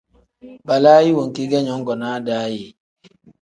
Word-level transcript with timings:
Balaayi 0.67 1.11
wenki 1.17 1.43
ge 1.49 1.59
nyongonaa 1.65 2.17
daa 2.27 2.47
ye? 2.55 2.67